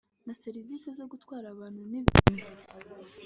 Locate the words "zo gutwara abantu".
0.97-1.81